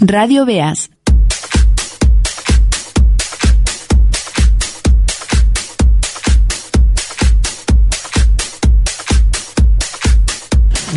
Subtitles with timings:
[0.00, 0.88] Radio Veas.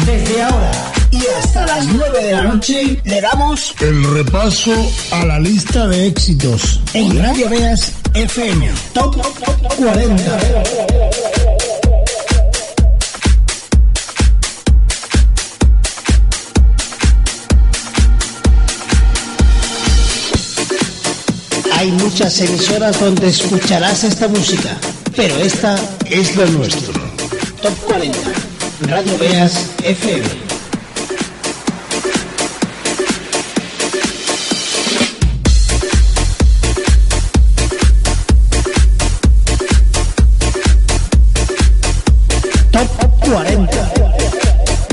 [0.05, 0.71] Desde ahora
[1.12, 4.71] y hasta las 9 de la noche le damos el repaso
[5.12, 9.15] a la lista de éxitos en Radio Veas FM Top
[9.77, 11.82] 40.
[21.83, 24.77] Hay muchas emisoras donde escucharás esta música,
[25.17, 25.77] pero esta
[26.09, 26.93] es la nuestra.
[27.62, 28.17] Top 40.
[28.84, 30.23] Radio Veas FM.
[42.71, 42.87] Top
[43.29, 43.93] 40.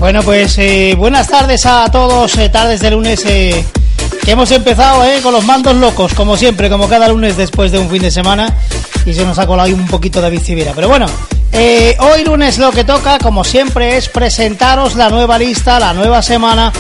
[0.01, 3.25] Bueno, pues eh, buenas tardes a todos, eh, tardes de lunes.
[3.27, 3.65] Eh,
[4.27, 7.91] hemos empezado eh, con los mandos locos, como siempre, como cada lunes después de un
[7.91, 8.55] fin de semana.
[9.07, 10.73] Y se nos ha colado ahí un poquito David Civera.
[10.75, 11.07] Pero bueno,
[11.53, 16.23] eh, hoy lunes lo que toca, como siempre, es presentaros la nueva lista, la nueva
[16.23, 16.73] semana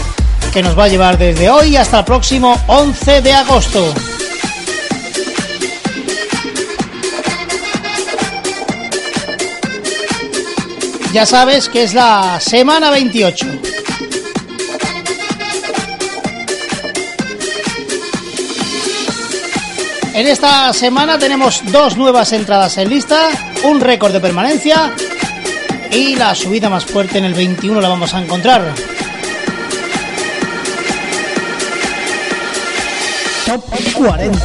[0.53, 3.95] que nos va a llevar desde hoy hasta el próximo 11 de agosto.
[11.12, 13.80] Ya sabes que es la semana 28.
[20.12, 23.30] En esta semana tenemos dos nuevas entradas en lista,
[23.62, 24.92] un récord de permanencia
[25.92, 28.74] y la subida más fuerte en el 21 la vamos a encontrar.
[33.46, 33.64] Top
[33.95, 34.39] 40.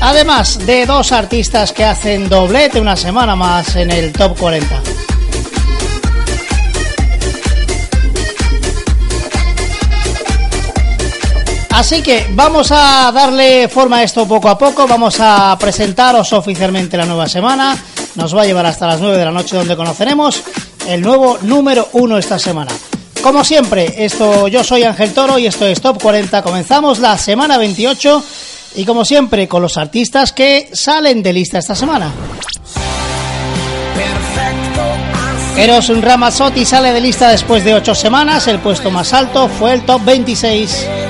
[0.00, 4.93] Además de dos artistas que hacen doblete una semana más en el top 40.
[11.74, 16.96] Así que vamos a darle forma a esto poco a poco, vamos a presentaros oficialmente
[16.96, 17.76] la nueva semana,
[18.14, 20.40] nos va a llevar hasta las 9 de la noche donde conoceremos
[20.86, 22.70] el nuevo número 1 esta semana.
[23.20, 27.58] Como siempre, esto yo soy Ángel Toro y esto es Top 40, comenzamos la semana
[27.58, 28.24] 28
[28.76, 32.12] y como siempre con los artistas que salen de lista esta semana.
[35.56, 39.82] Eros Ramazzotti sale de lista después de 8 semanas, el puesto más alto fue el
[39.82, 41.03] top 26.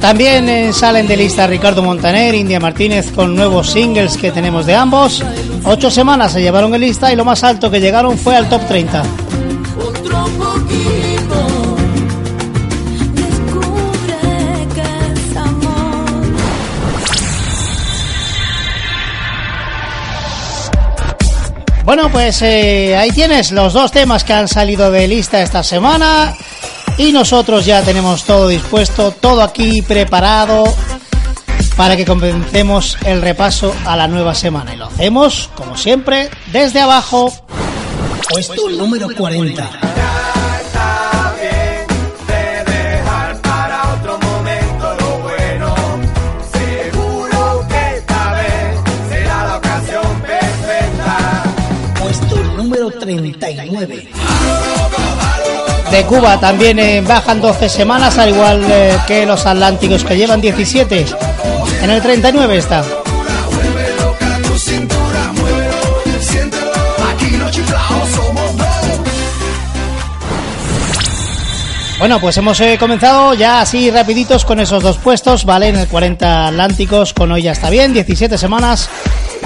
[0.00, 4.74] También eh, salen de lista Ricardo Montaner, India Martínez con nuevos singles que tenemos de
[4.74, 5.24] ambos.
[5.64, 8.66] Ocho semanas se llevaron en lista y lo más alto que llegaron fue al top
[8.68, 9.02] 30.
[9.78, 11.76] Otro poquito
[13.14, 14.18] descubre
[14.74, 16.26] que es amor.
[21.84, 26.36] Bueno, pues eh, ahí tienes los dos temas que han salido de lista esta semana
[26.98, 30.64] y nosotros ya tenemos todo dispuesto, todo aquí preparado
[31.76, 34.74] para que comencemos el repaso a la nueva semana.
[34.74, 37.32] Y lo hacemos, como siempre, desde abajo.
[38.30, 39.62] Puesto número 40.
[39.62, 41.86] Está bien
[42.26, 45.74] de dejar para otro momento lo bueno.
[46.52, 48.80] Seguro que esta vez
[49.10, 51.44] será la ocasión perfecta.
[52.00, 54.08] Puesto número 39.
[55.96, 60.42] De Cuba también eh, bajan 12 semanas, al igual eh, que los Atlánticos que llevan
[60.42, 61.06] 17.
[61.80, 62.84] En el 39 está.
[71.98, 75.68] Bueno, pues hemos eh, comenzado ya así rapiditos con esos dos puestos, ¿vale?
[75.68, 78.90] En el 40 Atlánticos con hoy ya está bien, 17 semanas.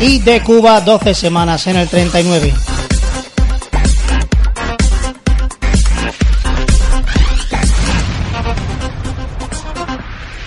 [0.00, 2.53] Y de Cuba 12 semanas en el 39.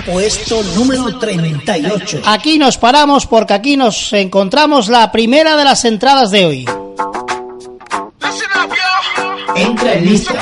[0.06, 2.24] Puesto número 38.
[2.26, 6.66] Aquí nos paramos porque aquí nos encontramos la primera de las entradas de hoy.
[9.56, 10.34] Entra en lista.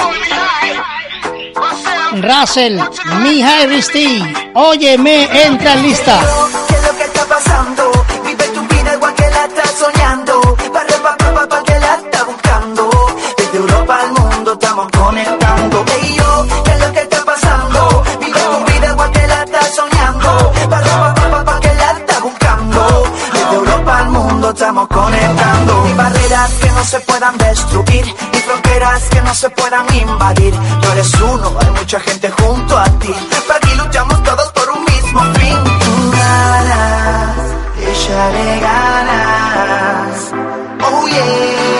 [2.13, 2.79] Russell,
[3.21, 4.23] Mija Risti,
[4.53, 6.40] óyeme, entra en lista.
[26.49, 28.05] Que no se puedan destruir.
[28.33, 30.53] Ni fronteras que no se puedan invadir.
[30.81, 33.13] Tú eres uno, hay mucha gente junto a ti.
[33.47, 35.57] Para aquí luchamos todos por un mismo fin.
[36.11, 37.37] Ganas,
[37.79, 40.31] echarle ganas.
[40.83, 41.70] Oh yeah.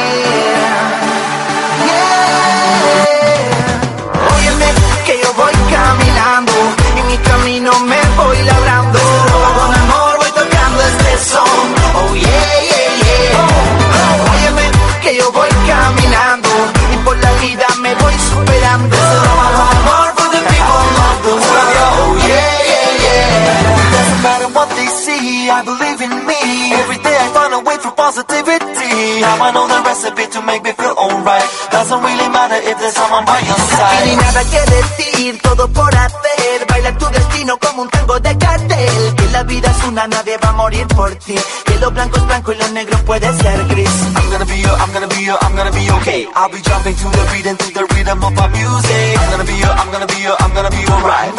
[29.22, 31.46] Now I know the recipe to make me feel alright.
[31.70, 34.06] Doesn't really matter if there's someone by your side.
[34.08, 36.66] Ni nada que decir, todo por hacer.
[36.68, 39.16] Baila tu destino como un tango de cartel.
[39.16, 41.36] Que la vida es una, nadie va a morir por ti.
[41.66, 43.90] Que lo blanco es blanco y lo negro puede ser gris.
[44.16, 46.28] I'm gonna be yo, I'm gonna be yo, I'm gonna be okay.
[46.36, 49.20] I'll be jumping to the beat and to the rhythm of our music.
[49.22, 51.36] I'm gonna be yo, I'm gonna be yo, I'm gonna be alright.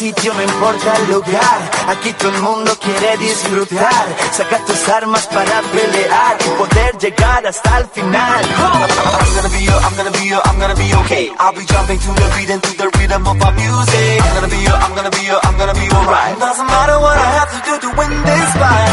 [0.00, 1.60] Sitio, no importa el lugar.
[1.88, 4.06] Aquí todo el mundo quiere disfrutar.
[4.32, 8.42] Saca tus armas para pelear y poder llegar hasta el final.
[8.42, 11.30] I'm gonna be I'm gonna be I'm gonna be okay.
[11.38, 14.22] I'll be jumping to the beat and to the rhythm of our music.
[14.24, 16.38] I'm gonna be I'm gonna be I'm gonna be alright.
[16.38, 18.90] Doesn't matter what I have to do to win this fight.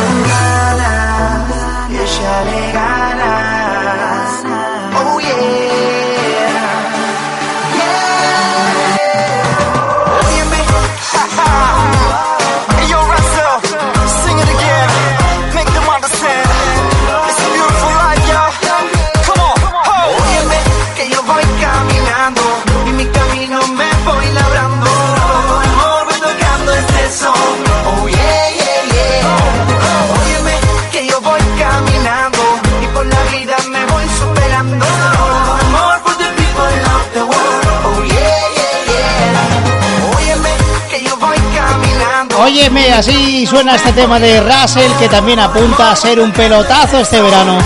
[42.76, 47.58] Así suena este tema de Russell que también apunta a ser un pelotazo este verano.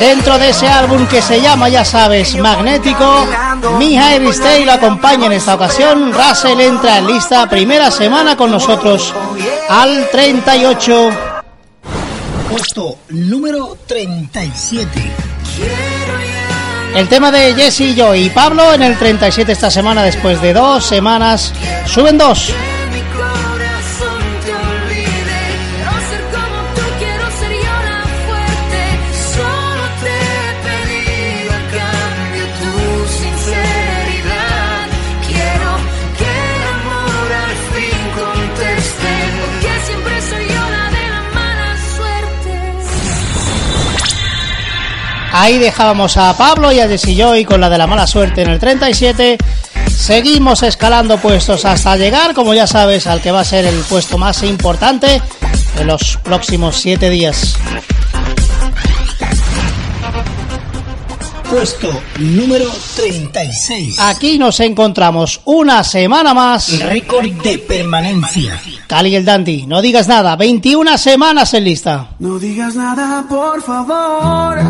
[0.00, 3.26] Dentro de ese álbum que se llama, ya sabes, Magnético,
[3.78, 6.12] Mija Stay lo acompaña en esta ocasión.
[6.12, 9.14] Russell entra en lista primera semana con nosotros
[9.68, 11.10] al 38.
[12.50, 15.12] Puesto número 37.
[16.96, 20.52] El tema de Jesse y yo y Pablo en el 37 esta semana después de
[20.52, 21.54] dos semanas.
[21.86, 22.52] Suben dos.
[45.32, 48.50] Ahí dejábamos a Pablo y a Jesse Joy con la de la mala suerte en
[48.50, 49.38] el 37.
[49.90, 54.18] Seguimos escalando puestos hasta llegar, como ya sabes, al que va a ser el puesto
[54.18, 55.22] más importante
[55.78, 57.56] en los próximos siete días.
[61.52, 62.64] Puesto número
[62.96, 63.98] 36.
[64.00, 66.80] Aquí nos encontramos una semana más.
[66.80, 68.58] Récord de permanencia.
[68.86, 72.08] Cali el Dandy, no digas nada, 21 semanas en lista.
[72.20, 74.60] No digas nada, por favor,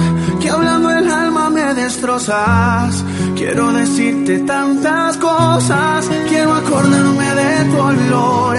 [0.41, 3.05] que hablando el alma me destrozas.
[3.37, 8.57] Quiero decirte tantas cosas, quiero acordarme de tu olor.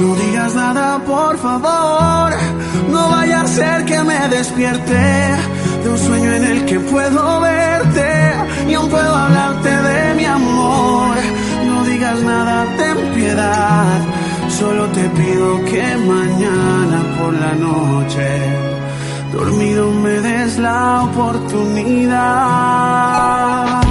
[0.00, 2.32] No digas nada, por favor,
[2.88, 5.36] no vaya a ser que me despierte
[5.82, 8.32] de un sueño en el que puedo verte
[8.68, 11.16] y aún puedo hablarte de mi amor.
[11.66, 14.00] No digas nada, ten piedad.
[14.58, 18.28] Solo te pido que mañana por la noche,
[19.32, 23.87] dormido me des la oportunidad.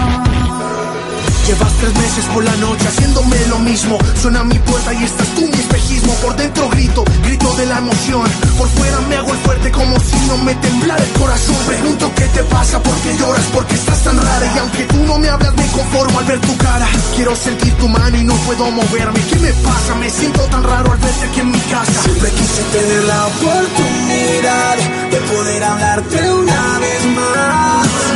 [1.48, 3.98] Llevas tres meses por la noche haciéndome lo mismo.
[4.22, 6.14] Suena mi puerta y estás tú mi espejismo.
[6.16, 8.30] Por dentro grito, grito de la emoción.
[8.58, 11.56] Por fuera me hago el fuerte como si no me temblara el corazón.
[11.66, 14.52] Pregunto qué te pasa, por qué lloras, por qué estás tan rara.
[14.56, 16.86] Y aunque tú no me hablas, me conformo al ver tu cara.
[17.16, 19.22] Quiero sentir tu mano y no puedo moverme.
[19.30, 19.96] ¿Qué me pasa?
[19.96, 22.04] Me siento tan raro al verte aquí en mi casa.
[22.04, 24.76] Siempre quise tener la oportunidad
[25.12, 28.07] de poder hablarte una vez más.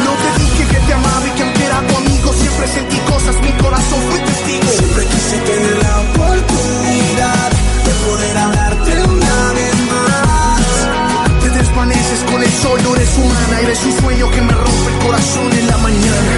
[2.62, 4.72] Amigo, siempre sentí cosas, mi corazón fue testigo.
[4.72, 7.51] Siempre quise tener la oportunidad
[7.86, 11.44] de poder hablarte una vez más.
[11.44, 15.00] Te desvaneces con el sol, no eres humana, eres un sueño que me rompe el
[15.06, 16.34] corazón en la mañana.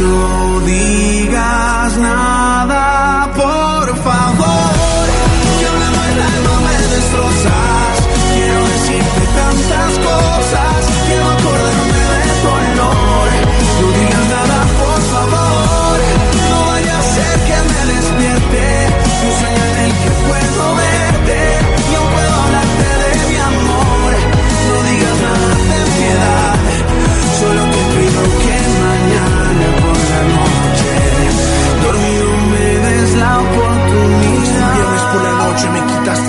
[0.00, 4.74] No digas nada, por favor.
[5.58, 7.94] Que hablando el alma me destrozas.
[8.34, 10.39] Quiero decirte tantas cosas.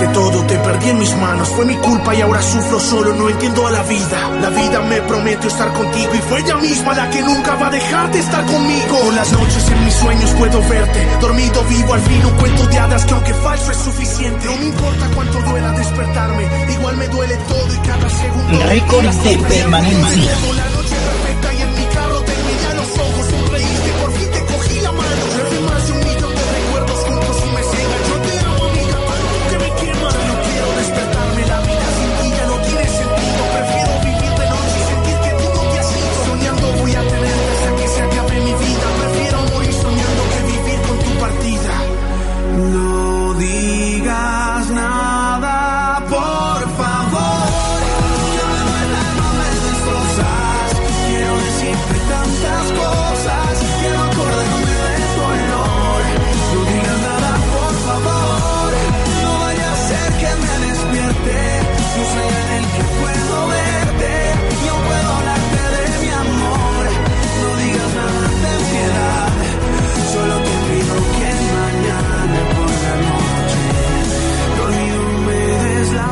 [0.02, 1.48] Me quitaste todo, te perdí en mis manos.
[1.48, 4.30] Fue mi culpa y ahora sufro solo, no entiendo a la vida.
[4.40, 7.70] La vida me prometió estar contigo y fue ella misma la que nunca va a
[7.70, 8.98] dejar de estar conmigo.
[9.00, 12.78] Por las noches en mis sueños puedo verte, dormido vivo al fin un cuento de
[12.78, 14.46] hadas que aunque falso es suficiente.
[14.46, 18.66] No me importa cuánto duela despertarme, igual me duele todo y cada segundo.
[18.66, 20.71] Récord de permanencia.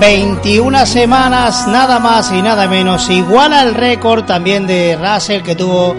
[0.00, 3.10] 21 semanas, nada más y nada menos.
[3.10, 5.94] Iguala el récord también de Russell que tuvo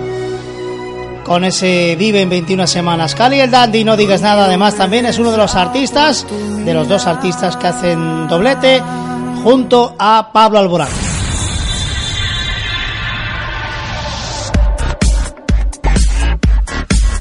[1.23, 3.13] con ese Vive en 21 semanas.
[3.13, 4.45] Cali el Dandy, no digas nada.
[4.45, 6.25] Además, también es uno de los artistas,
[6.65, 8.81] de los dos artistas que hacen doblete
[9.43, 10.89] junto a Pablo Alborán.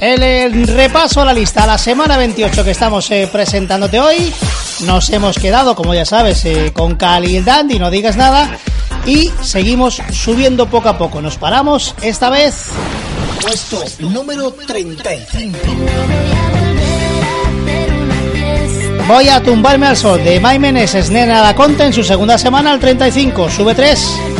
[0.01, 4.33] El, repaso a la lista, la semana 28 que estamos eh, presentándote hoy,
[4.83, 8.59] nos hemos quedado, como ya sabes, eh, con Cali el Dandy, no digas nada,
[9.07, 11.21] y seguimos subiendo poco a poco.
[11.21, 12.73] Nos paramos esta vez
[13.41, 15.59] Puesto número 35.
[19.09, 22.73] Voy a tumbarme al sol de Mai Meneses, Nena La Conte en su segunda semana
[22.73, 24.40] al 35, sube 3.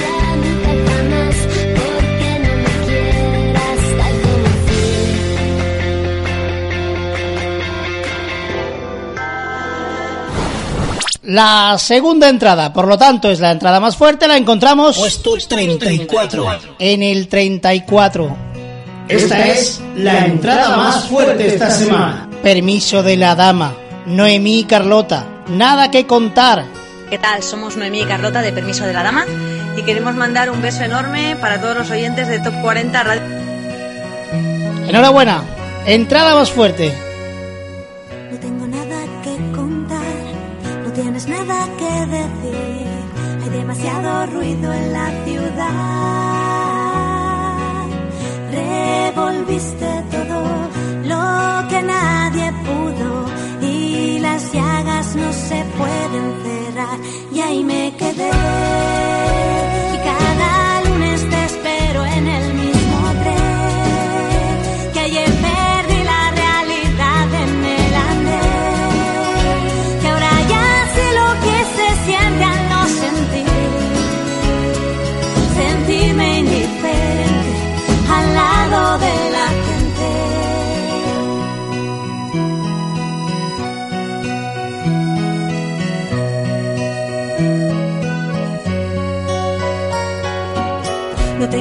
[11.31, 16.59] La segunda entrada, por lo tanto, es la entrada más fuerte, la encontramos Puesto 34.
[16.77, 18.37] en el 34.
[19.07, 22.29] Esta es la entrada más fuerte esta semana.
[22.43, 23.75] Permiso de la dama,
[24.07, 26.65] Noemí y Carlota, nada que contar.
[27.09, 27.45] ¿Qué tal?
[27.45, 29.25] Somos Noemí y Carlota de Permiso de la Dama
[29.77, 33.23] y queremos mandar un beso enorme para todos los oyentes de Top 40 Radio.
[34.89, 35.45] Enhorabuena,
[35.87, 37.10] entrada más fuerte.
[42.03, 45.67] Hay demasiado ruido en la ciudad.
[48.51, 50.43] Revolviste todo
[51.05, 53.27] lo que nadie pudo
[53.61, 56.99] y las llagas no se pueden cerrar.
[57.35, 58.31] Y ahí me quedé.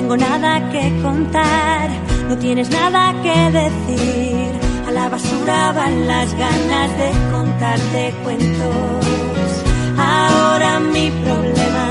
[0.10, 1.88] Tengo nada que contar,
[2.28, 4.50] no tienes nada que decir.
[4.88, 9.06] A la basura van las ganas de contarte cuentos.
[10.00, 11.88] Ahora mi problema,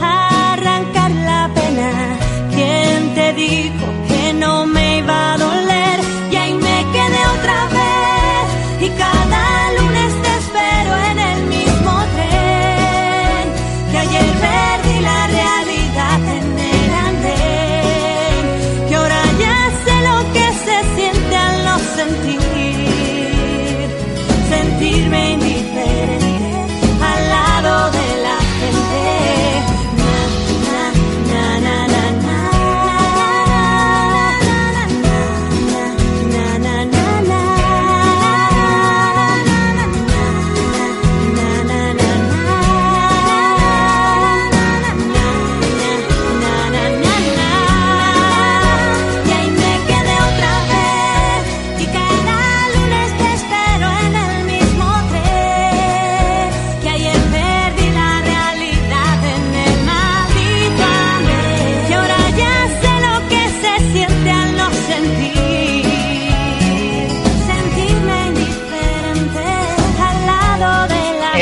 [0.00, 1.90] arrancar la pena.
[2.54, 5.57] ¿Quién te dijo que no me iba a doler?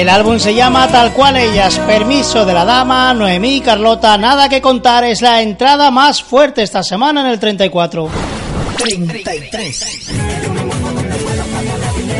[0.07, 4.61] El álbum se llama tal cual ellas, Permiso de la Dama, Noemí, Carlota, Nada que
[4.61, 8.09] contar, es la entrada más fuerte esta semana en el 34.
[8.79, 10.11] 33.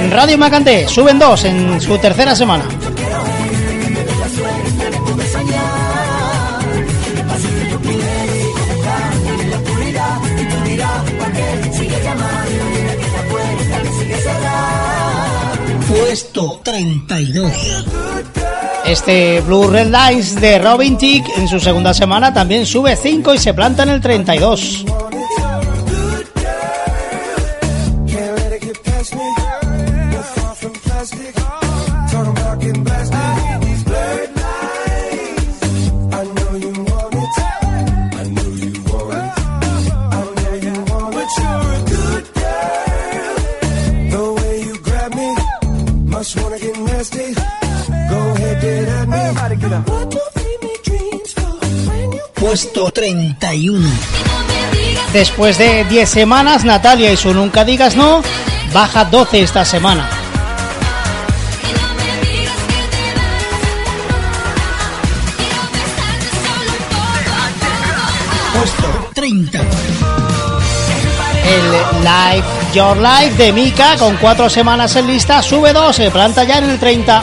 [0.01, 2.65] En Radio Macanté suben dos en su tercera semana.
[15.89, 17.53] Puesto 32.
[18.85, 23.39] Este Blue Red Lines de Robin Thicke en su segunda semana también sube 5 y
[23.39, 24.85] se planta en el 32.
[52.47, 53.89] Puesto 31.
[55.13, 58.23] Después de 10 semanas, Natalia y su Nunca Digas No
[58.73, 60.09] baja 12 esta semana.
[68.55, 69.61] Puesto 30.
[71.49, 76.45] El Life Your Life de Mika con 4 semanas en lista sube 2, se planta
[76.45, 77.23] ya en el 30.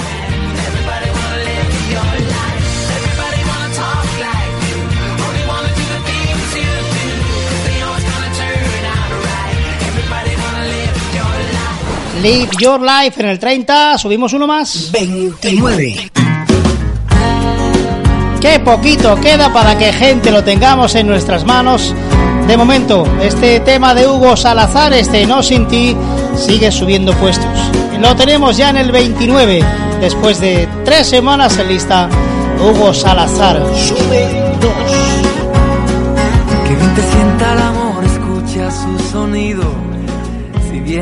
[12.24, 14.90] Live Your Life en el 30, subimos uno más.
[14.94, 16.10] 29.
[18.40, 21.94] Qué poquito queda para que gente lo tengamos en nuestras manos.
[22.48, 25.98] De momento, este tema de Hugo Salazar, este No Sin Ti,
[26.38, 27.60] sigue subiendo puestos.
[28.00, 29.62] Lo tenemos ya en el 29,
[30.00, 32.08] después de tres semanas en lista.
[32.58, 34.72] Hugo Salazar sube 2.
[36.70, 37.83] Que bien te sienta el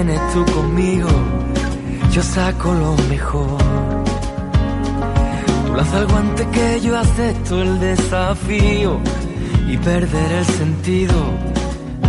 [0.04, 1.10] vienes tú conmigo,
[2.12, 3.62] yo saco lo mejor.
[5.68, 9.00] Tú lanza el guante que yo acepto el desafío
[9.68, 11.14] y perder el sentido.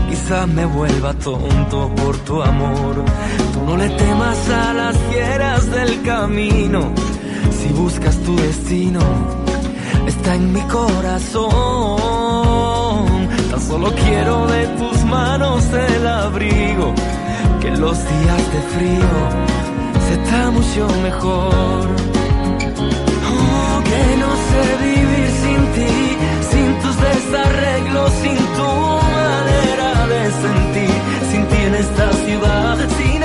[0.09, 3.05] Quizás me vuelva tonto por tu amor.
[3.53, 6.93] Tú no le temas a las fieras del camino.
[7.59, 9.01] Si buscas tu destino,
[10.07, 11.53] está en mi corazón.
[13.51, 16.95] Tan solo quiero de tus manos el abrigo,
[17.63, 19.11] que los días de frío
[20.07, 21.83] se está mucho mejor.
[23.35, 25.95] Oh, que no sé vivir sin ti,
[26.51, 28.71] sin tus desarreglos, sin tu
[29.17, 30.97] manera de sentir,
[31.31, 33.22] sin ti en esta ciudad, sin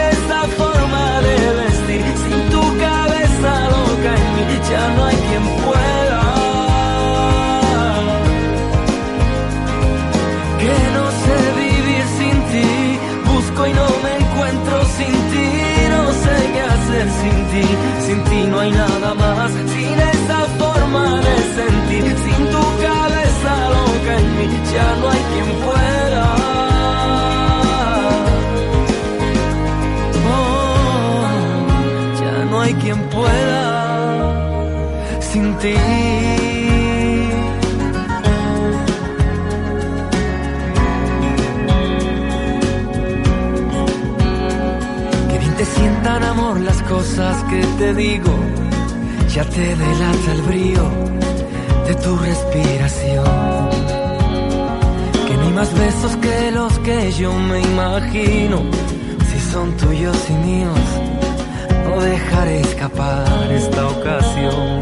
[18.06, 24.12] sin ti no hay nada más, sin esa forma de sentir, sin tu cabeza loca
[24.22, 26.26] en mí, ya no hay quien pueda.
[30.34, 31.28] Oh,
[32.22, 33.67] ya no hay quien pueda
[35.32, 36.27] sin ti.
[46.89, 48.34] Cosas que te digo,
[49.34, 50.84] ya te delata el brío
[51.88, 53.69] de tu respiración.
[55.26, 58.62] Que hay más besos que los que yo me imagino,
[59.30, 60.80] si son tuyos y míos,
[61.86, 64.80] no dejaré escapar esta ocasión.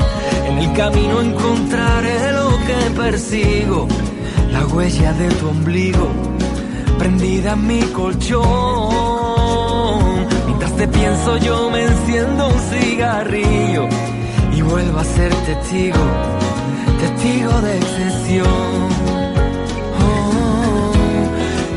[0.47, 3.87] En el camino encontraré lo que persigo,
[4.51, 6.07] la huella de tu ombligo,
[6.99, 8.74] prendida en mi colchón.
[10.77, 13.87] Te pienso yo me enciendo un cigarrillo
[14.53, 16.03] y vuelvo a ser testigo,
[16.99, 18.89] testigo de excesión.
[20.01, 20.91] Oh,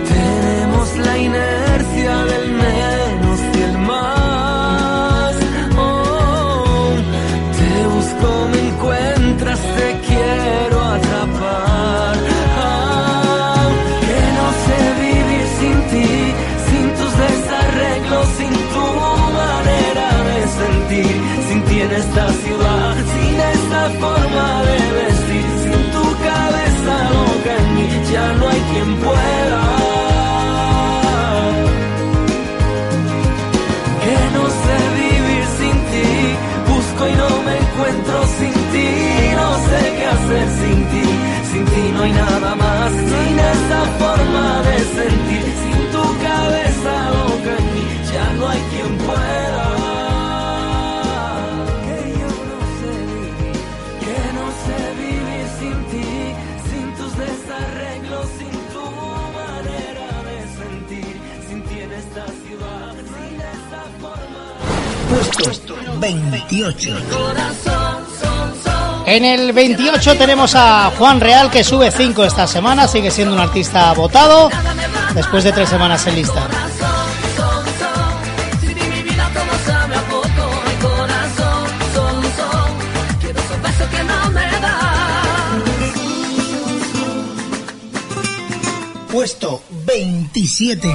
[0.08, 1.57] tenemos la inercia
[24.68, 29.62] de vestir, sin tu cabeza loca en mí, ya no hay quien pueda.
[34.04, 36.08] Que no sé vivir sin ti,
[36.70, 38.88] busco y no me encuentro sin ti,
[39.40, 41.06] no sé qué hacer sin ti,
[41.50, 44.07] sin ti no hay nada más, sin esa forma
[66.14, 66.96] 28.
[69.06, 73.40] En el 28 tenemos a Juan Real que sube 5 esta semana, sigue siendo un
[73.40, 74.48] artista votado
[75.14, 76.46] después de tres semanas en lista.
[89.10, 90.94] Puesto 27.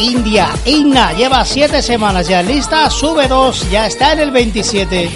[0.00, 5.10] India, Inna, lleva 7 semanas ya lista, sube 2, ya está en el 27.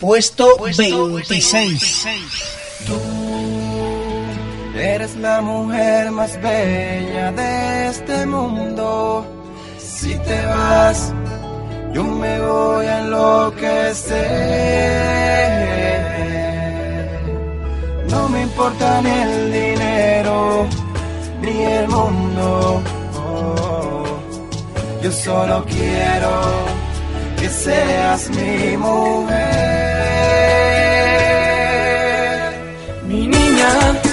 [0.00, 2.06] Puesto 26.
[5.38, 9.24] La mujer más bella de este mundo.
[9.78, 11.14] Si te vas,
[11.94, 14.18] yo me voy a enloquecer.
[18.10, 20.66] No me importa ni el dinero,
[21.42, 22.82] ni el mundo.
[25.02, 26.32] Yo solo quiero
[27.38, 29.38] que seas mi mujer.
[33.06, 34.07] Mi niña.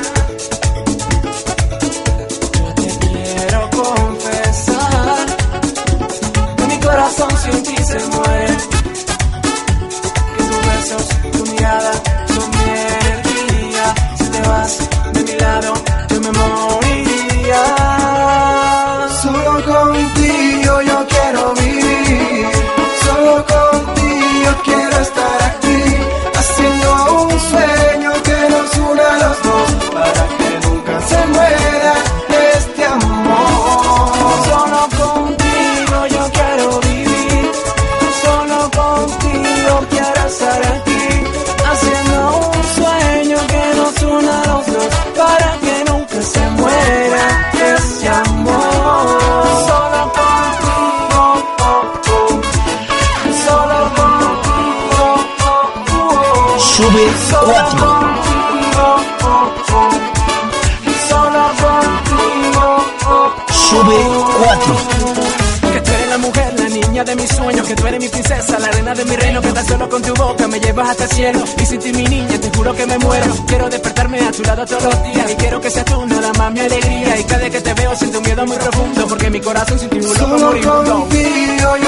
[74.64, 75.32] Todos los días.
[75.32, 77.20] Y quiero que seas tú nada más mi alegría.
[77.20, 79.90] Y cada vez que te veo siento un miedo muy profundo, porque mi corazón sin
[79.90, 81.85] ti un loco Solo contigo yo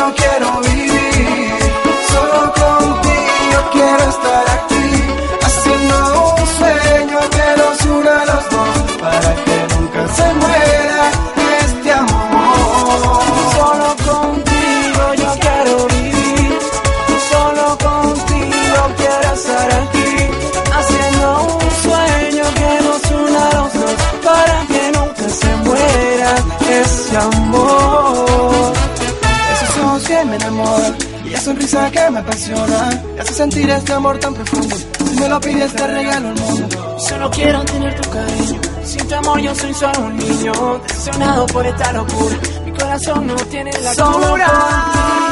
[32.17, 32.89] me apasiona.
[33.15, 34.75] Me hace sentir este amor tan profundo.
[34.75, 36.97] Si me lo pides te regalo el mundo.
[36.99, 38.61] Solo quiero tener tu cariño.
[38.83, 40.53] Sin tu amor yo soy solo un niño.
[40.87, 42.35] Decepcionado por esta locura.
[42.65, 45.26] Mi corazón no tiene la Solo cura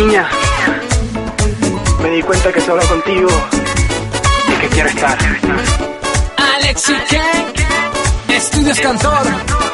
[0.00, 0.28] niña,
[2.02, 3.28] me di cuenta que solo contigo
[4.48, 5.18] y que quiero estar.
[6.56, 9.26] Alexi Ken, Estudios Cantor.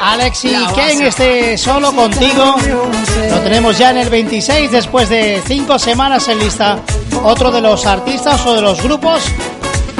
[0.02, 2.56] Alexi Ken, este solo contigo.
[3.30, 6.78] Lo tenemos ya en el 26 después de cinco semanas en lista.
[7.22, 9.22] Otro de los artistas o de los grupos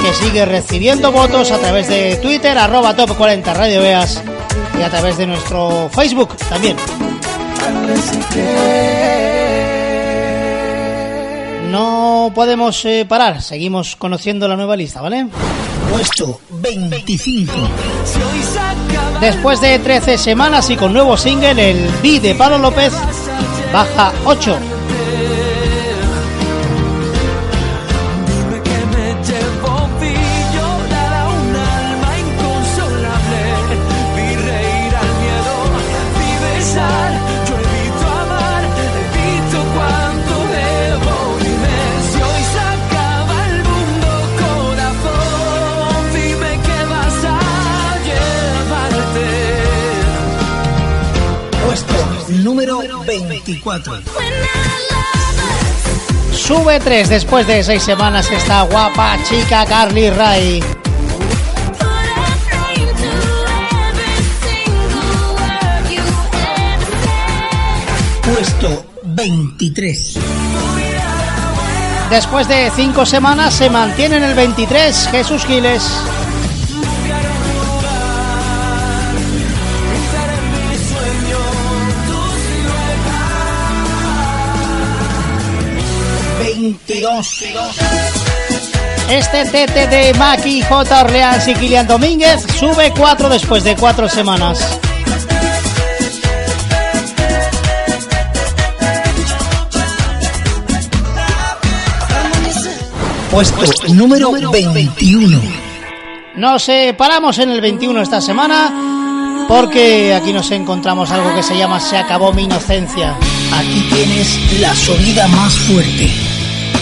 [0.03, 4.23] que sigue recibiendo votos a través de Twitter, arroba top 40 Radio Veas
[4.79, 6.77] y a través de nuestro Facebook también.
[11.71, 15.27] No podemos eh, parar, seguimos conociendo la nueva lista, ¿vale?
[15.91, 17.53] Puesto 25.
[19.21, 22.93] Después de 13 semanas y con nuevo single, el B de Pablo López
[23.73, 24.76] baja 8.
[53.25, 54.01] 24.
[56.33, 60.63] Sube 3 después de 6 semanas esta guapa chica Carly Ray.
[68.23, 70.19] Puesto 23.
[72.11, 75.83] Después de 5 semanas se mantiene en el 23 Jesús Giles.
[89.11, 91.01] Este TT de Maki, J.
[91.03, 94.79] Orleans y Kilian Domínguez sube 4 después de 4 semanas.
[103.31, 105.41] Puesto número 21.
[106.37, 111.59] Nos eh, paramos en el 21 esta semana porque aquí nos encontramos algo que se
[111.59, 113.15] llama Se acabó mi inocencia.
[113.53, 116.26] Aquí tienes la subida más fuerte.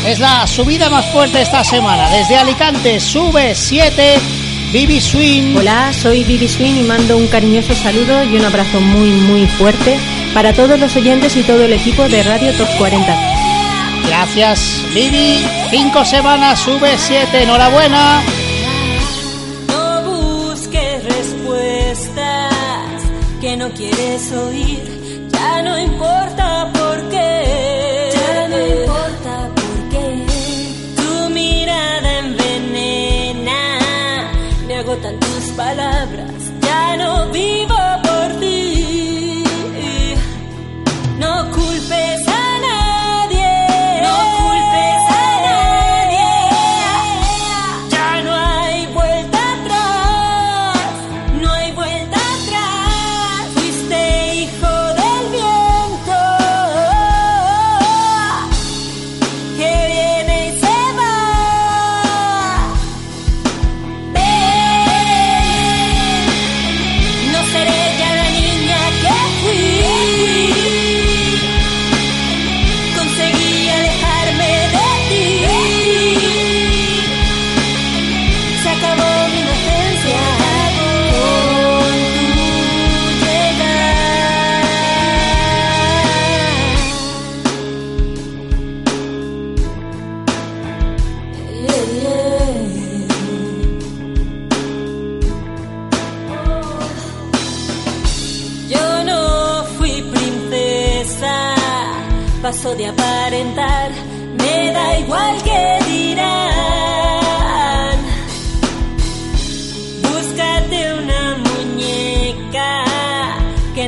[0.07, 2.11] Es la subida más fuerte esta semana.
[2.11, 4.17] Desde Alicante sube 7
[4.71, 5.57] Bibi Swing.
[5.57, 9.97] Hola, soy Vivi Swin y mando un cariñoso saludo y un abrazo muy muy fuerte
[10.35, 13.17] para todos los oyentes y todo el equipo de Radio Top 40.
[14.07, 15.39] Gracias, Bibi.
[15.71, 17.43] 5 semanas sube 7.
[17.43, 18.23] Enhorabuena.
[19.69, 22.53] No busques respuestas
[23.41, 24.94] que no quieres oír.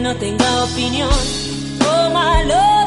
[0.07, 1.11] no tenga opinión,
[1.81, 2.86] tómalo.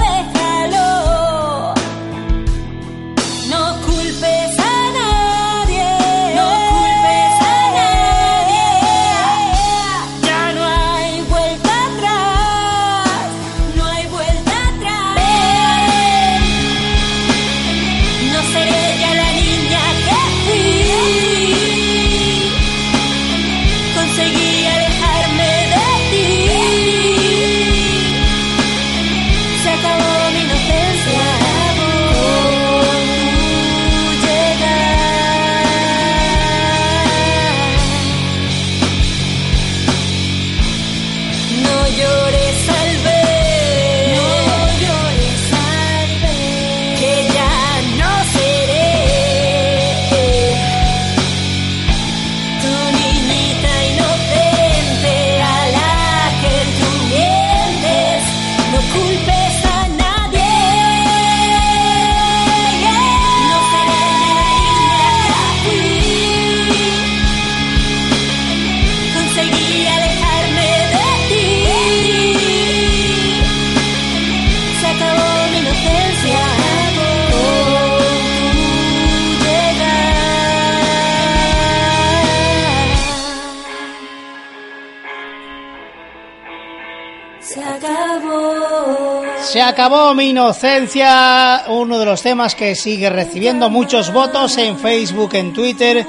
[89.80, 95.54] Acabó mi inocencia, uno de los temas que sigue recibiendo muchos votos en Facebook, en
[95.54, 96.06] Twitter.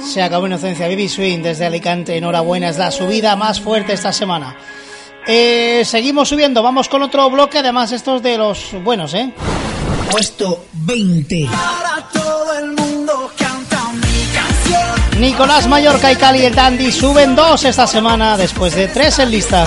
[0.00, 2.16] Se acabó mi inocencia, Bibi Swing desde Alicante.
[2.16, 4.56] Enhorabuena, es la subida más fuerte esta semana.
[5.26, 9.32] Eh, seguimos subiendo, vamos con otro bloque, además estos de los buenos, ¿eh?
[10.12, 11.48] Puesto 20.
[11.48, 15.20] Ahora todo el mundo canta mi canción.
[15.20, 19.66] Nicolás Mallorca y Cali el Dandy suben dos esta semana después de tres en lista.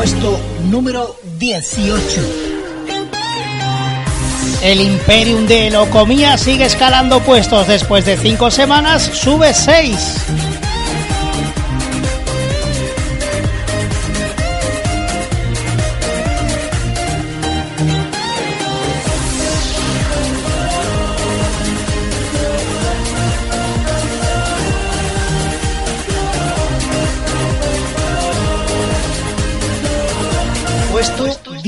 [0.00, 2.20] Puesto número 18.
[4.62, 10.49] El Imperium de Locomía sigue escalando puestos después de 5 semanas, sube 6.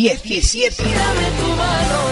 [0.03, 0.83] 17.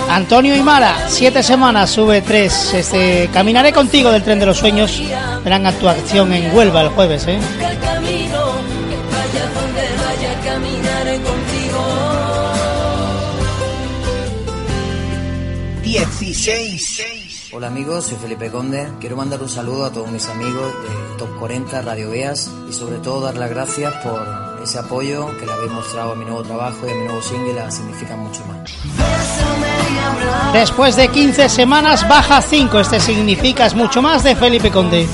[0.09, 2.74] Antonio y Mara, 7 semanas, sube 3.
[2.74, 5.03] Este, Caminaré contigo del tren de los sueños.
[5.44, 7.40] Gran actuación en Huelva el jueves, ¿eh?
[10.44, 11.85] Caminaré contigo.
[15.83, 17.10] 16.
[17.52, 18.88] Hola amigos, soy Felipe Conde.
[19.00, 22.98] Quiero mandar un saludo a todos mis amigos de Top 40 Radio Beas y sobre
[22.98, 26.86] todo dar las gracias por ese apoyo que le habéis mostrado a mi nuevo trabajo
[26.86, 28.70] y a mi nuevo single, significa mucho más.
[30.52, 32.78] Después de 15 semanas, baja 5.
[32.78, 35.08] Este significa es mucho más de Felipe Conde.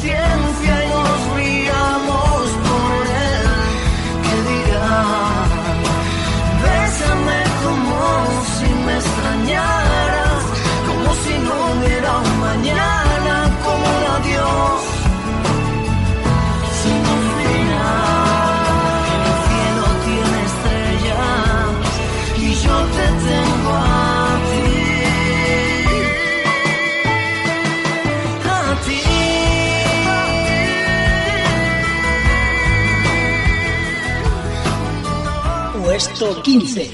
[35.96, 36.90] Puesto 15.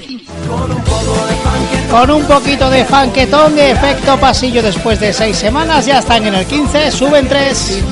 [1.91, 6.45] Con un poquito de fanquetón, efecto pasillo después de 6 semanas, ya están en el
[6.45, 7.83] 15, suben 3.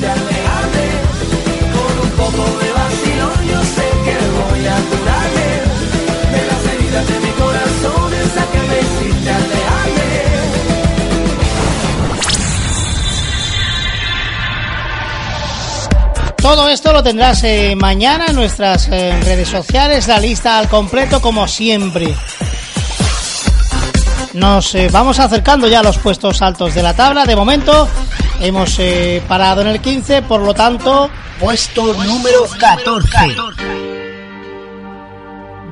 [16.51, 21.21] Todo esto lo tendrás eh, mañana en nuestras eh, redes sociales, la lista al completo
[21.21, 22.13] como siempre.
[24.33, 27.25] Nos eh, vamos acercando ya a los puestos altos de la tabla.
[27.25, 27.87] De momento
[28.41, 28.77] hemos
[29.29, 31.09] parado en el 15, por lo tanto...
[31.39, 33.09] Puesto número 14.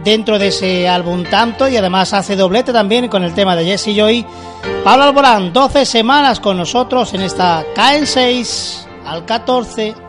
[0.06, 3.94] Dentro de ese álbum tanto y además hace doblete también con el tema de Jesse
[3.94, 4.26] Joy.
[4.86, 10.09] Pablo Alborán, 12 semanas con nosotros en esta Caen 6 al 14.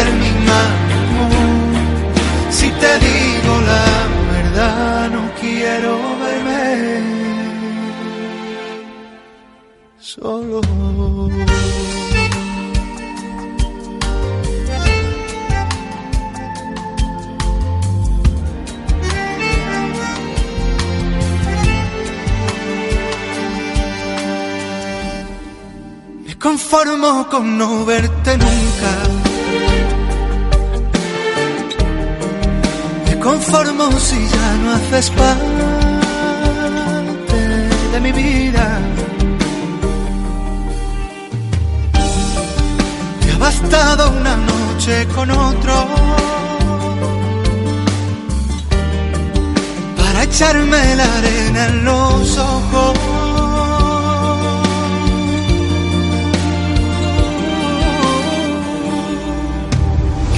[0.00, 1.32] terminamos.
[2.50, 3.86] Si te digo la
[4.34, 5.92] verdad, no quiero
[6.22, 6.62] verme
[9.98, 10.60] solo.
[26.40, 29.29] conformo con no verte nunca.
[33.20, 35.64] Conformo si ya no haces parte
[37.92, 38.80] de mi vida.
[43.20, 45.74] Te ha bastado una noche con otro
[49.96, 52.98] para echarme la arena en los ojos.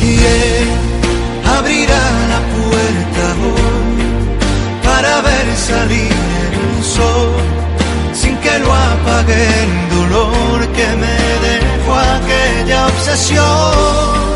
[0.00, 0.71] ¿Quién
[5.52, 6.12] ver salir
[6.66, 7.30] el sol
[8.14, 11.16] sin que lo apague el dolor que me
[11.48, 14.32] dejó aquella obsesión.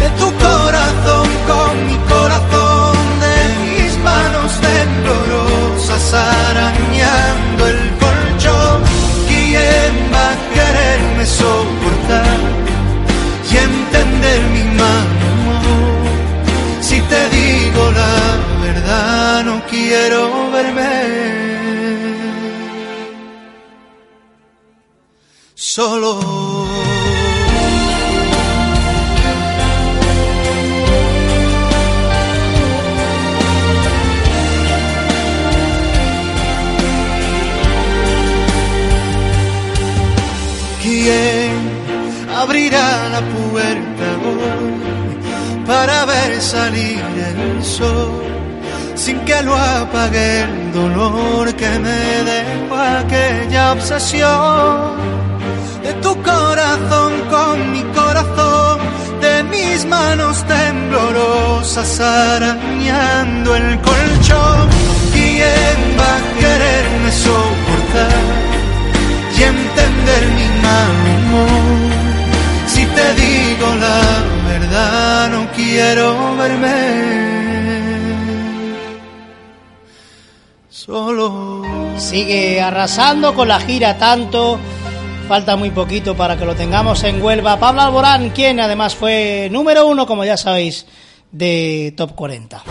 [0.00, 8.78] De tu corazón con mi corazón de mis manos temblorosas arañando el colchón.
[9.28, 11.59] Quién va a quererme soportar
[46.56, 48.22] salir el sol
[48.96, 54.96] sin que lo apague el dolor que me dejó aquella obsesión
[55.84, 58.78] de tu corazón con mi corazón
[59.20, 64.68] de mis manos temblorosas arañando el colchón
[65.12, 68.22] quién va a quererme soportar
[69.36, 72.10] y entender mi mal humor.
[72.72, 74.02] Si te digo la
[74.50, 75.09] verdad,
[75.70, 77.10] quiero verme
[80.68, 81.62] solo.
[81.96, 84.58] Sigue arrasando con la gira tanto.
[85.28, 87.58] Falta muy poquito para que lo tengamos en Huelva.
[87.58, 90.86] Pablo Alborán, quien además fue número uno, como ya sabéis,
[91.30, 92.64] de Top 40.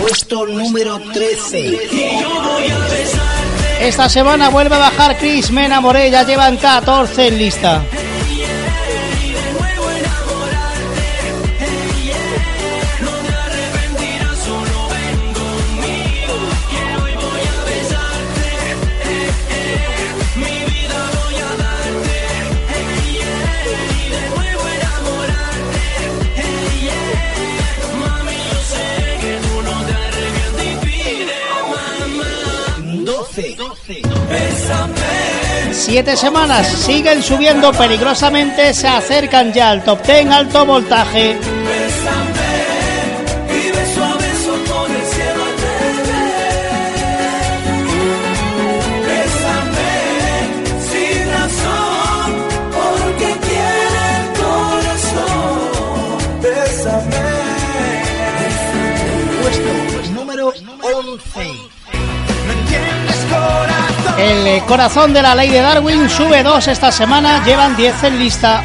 [0.00, 1.78] Puesto número 13.
[3.80, 7.82] Esta semana vuelve a bajar Chris, me enamoré, ya llevan 14 en lista.
[35.78, 41.38] Siete semanas siguen subiendo peligrosamente, se acercan ya al top 10 alto voltaje.
[64.18, 68.64] El corazón de la ley de Darwin sube dos esta semana, llevan 10 en lista.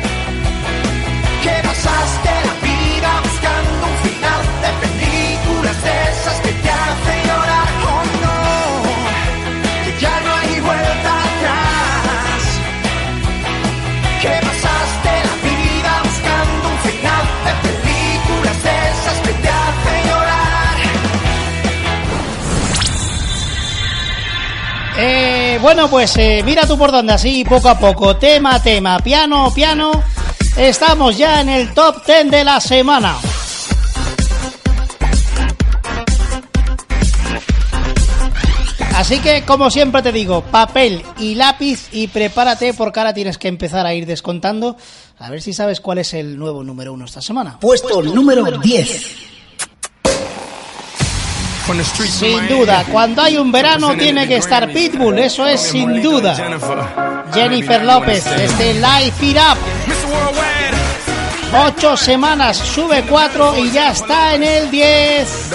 [25.64, 29.50] Bueno, pues eh, mira tú por dónde, así poco a poco, tema a tema, piano
[29.56, 29.92] piano,
[30.58, 33.16] estamos ya en el top 10 de la semana.
[38.94, 43.48] Así que, como siempre te digo, papel y lápiz y prepárate porque ahora tienes que
[43.48, 44.76] empezar a ir descontando.
[45.18, 47.58] A ver si sabes cuál es el nuevo número uno esta semana.
[47.62, 49.33] Puesto número 10.
[52.08, 56.36] Sin duda, cuando hay un verano tiene que estar Pitbull, eso es sin duda.
[57.34, 59.58] Jennifer López, este Life It Up.
[61.66, 65.50] Ocho semanas, sube cuatro y ya está en el 10.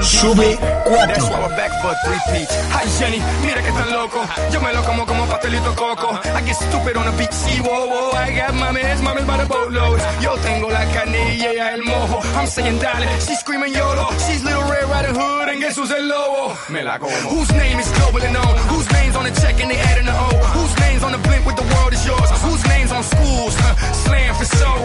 [0.00, 0.77] Sube 4.
[0.88, 2.54] That's why we're back for three peats.
[2.72, 4.24] Hi Jenny, mira que tan loco.
[4.52, 6.16] Yo me lo como como pastelito coco.
[6.24, 8.12] I get stupid on the beat, sí, whoa, whoa.
[8.16, 10.00] I got mames, mames by the boatload.
[10.22, 12.20] Yo tengo la ella el mojo.
[12.36, 14.06] I'm saying dale, she's screaming YOLO.
[14.26, 16.56] She's Little Red Riding Hood and guess who's el lobo?
[16.72, 17.12] Me la como.
[17.36, 18.54] Whose name is globally known?
[18.72, 20.28] Whose name's on the check and they adding the O?
[20.56, 22.30] Whose name's on the blimp with the world is yours?
[22.42, 23.54] Whose name's on schools?
[23.58, 24.78] Huh, Slam for show.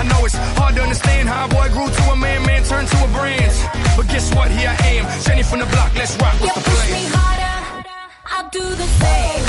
[0.00, 2.88] I know it's hard to understand how a boy grew to a man, man turned
[2.88, 3.52] to a brand.
[3.96, 4.50] But guess what?
[4.50, 5.94] Here I am, Jenny from the block.
[5.94, 6.34] Let's rock.
[6.38, 6.92] The Push plan?
[6.92, 7.88] me harder,
[8.26, 9.44] I'll do the same.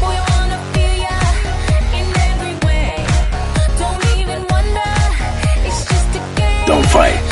[0.00, 1.16] Boy, I wanna feel ya
[1.98, 3.06] in every way.
[3.78, 4.92] Don't even wonder,
[5.66, 6.66] it's just a game.
[6.66, 7.27] Don't fight.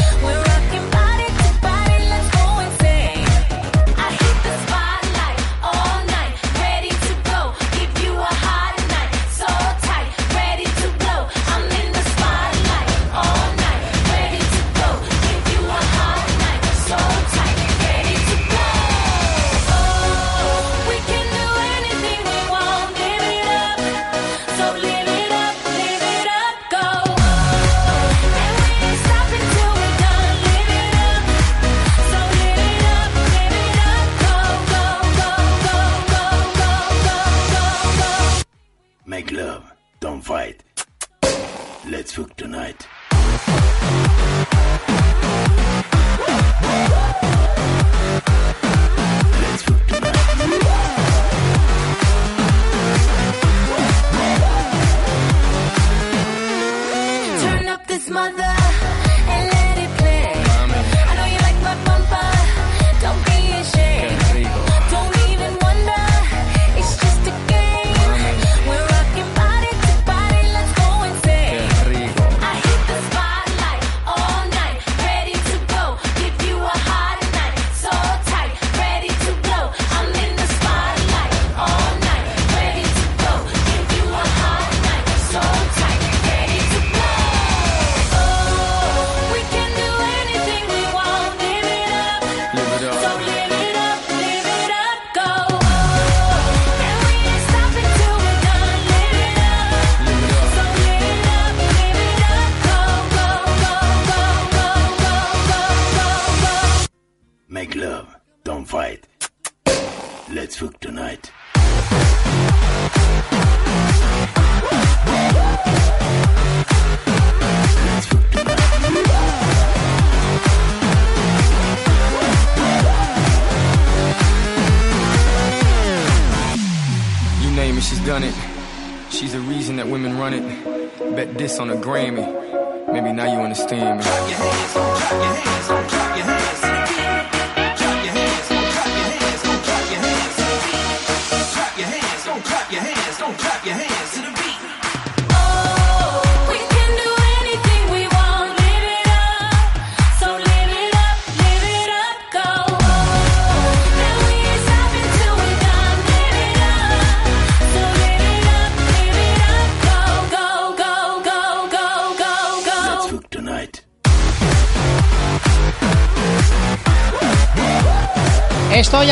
[42.16, 42.95] took tonight.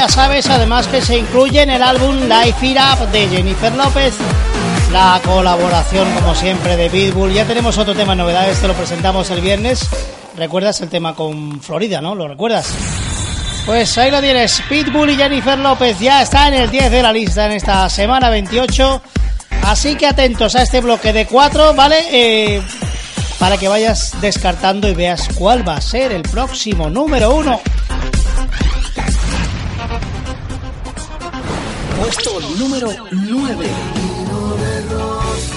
[0.09, 4.15] Sabes, además que se incluye en el álbum Life It Up de Jennifer López.
[4.93, 7.33] La colaboración, como siempre, de Pitbull.
[7.33, 9.89] Ya tenemos otro tema en novedades, te lo presentamos el viernes.
[10.37, 12.15] ¿Recuerdas el tema con Florida, no?
[12.15, 12.75] ¿Lo recuerdas?
[13.67, 14.63] Pues ahí lo tienes.
[14.69, 18.29] Pitbull y Jennifer López ya está en el 10 de la lista en esta semana
[18.31, 19.03] 28.
[19.63, 21.97] Así que atentos a este bloque de 4, ¿vale?
[22.11, 22.63] Eh,
[23.39, 27.61] para que vayas descartando y veas cuál va a ser el próximo número 1.
[32.05, 33.67] Puesto número 9.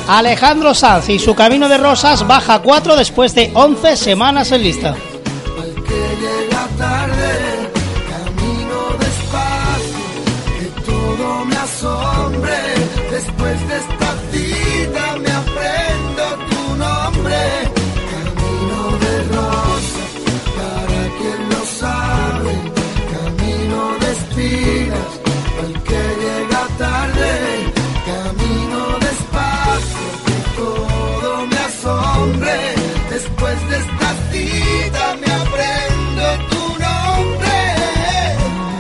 [0.07, 4.95] Alejandro Sanz y su camino de rosas baja 4 después de 11 semanas en lista.
[4.95, 7.66] llega tarde,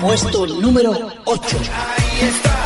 [0.01, 0.93] Puesto número
[1.25, 1.57] 8.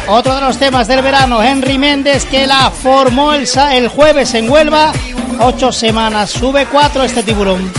[0.07, 4.49] Otro de los temas del verano, Henry Méndez, que la formó el, el jueves en
[4.49, 4.91] Huelva.
[5.39, 7.71] 8 semanas, sube 4 este tiburón.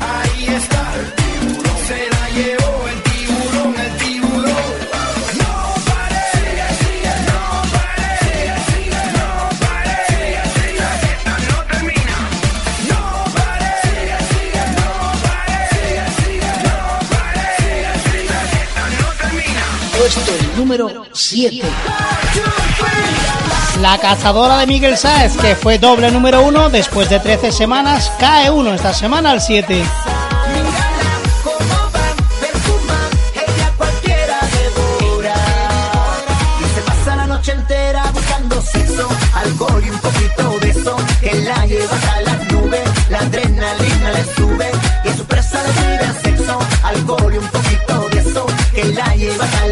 [0.00, 0.85] Ahí está,
[20.66, 21.62] número 7.
[23.80, 28.50] La cazadora de Miguel Sáez, que fue doble número uno después de 13 semanas, cae
[28.50, 29.74] uno esta semana al 7.
[33.34, 35.34] Ella cualquiera devora
[36.60, 41.34] Y se pasa la noche entera buscando sexo Alcohol y un poquito de eso Que
[41.42, 44.70] la lleva a las nubes La adrenalina le sube
[45.04, 49.14] Y es su presa de vida sexo Alcohol y un poquito de eso Que la
[49.14, 49.65] lleva a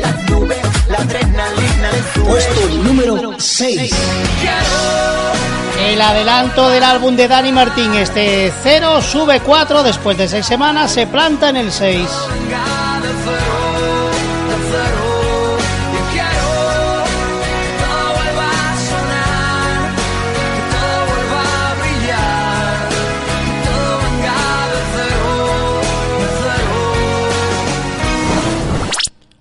[3.45, 3.95] 6.
[5.87, 10.93] El adelanto del álbum de Dani Martín, este 0 sube 4 después de 6 semanas,
[10.93, 12.09] se planta en el 6.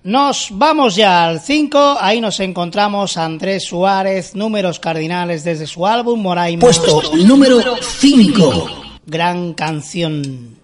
[0.04, 5.86] Nos vamos ya al 5, ahí nos encontramos a Andrés Suárez, números cardinales desde su
[5.86, 6.60] álbum Moraima.
[6.60, 8.98] Puesto número 5.
[9.06, 10.58] Gran canción.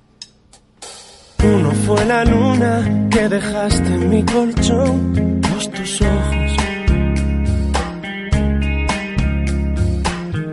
[1.43, 6.53] Uno fue la luna que dejaste en mi colchón, dos tus ojos.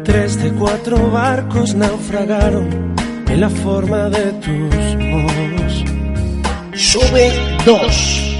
[0.05, 2.95] Tres de cuatro barcos naufragaron
[3.27, 4.75] en la forma de tus
[5.13, 5.83] ojos.
[6.73, 7.33] Sube
[7.65, 8.36] 2.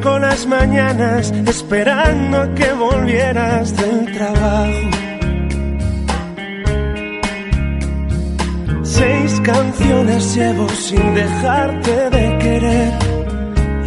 [0.00, 4.90] Cinco las mañanas esperando a que volvieras del trabajo.
[8.84, 12.92] Seis canciones llevo sin dejarte de querer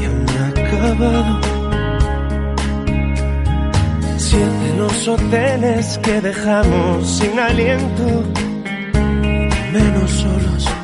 [0.01, 1.39] y aún no acabado.
[4.17, 8.23] Siete los hoteles que dejamos sin aliento,
[9.71, 10.80] menos solos.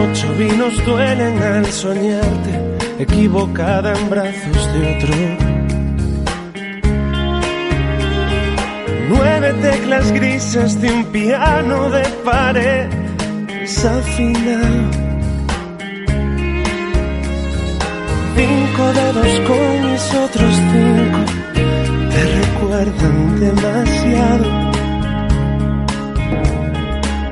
[0.00, 5.14] Ocho vinos duelen al soñarte, equivocada en brazos de otro.
[9.08, 12.86] Nueve teclas grises de un piano de pared
[13.46, 15.08] desafinado.
[18.36, 21.20] Cinco dedos con mis otros cinco
[22.12, 24.46] te recuerdan demasiado.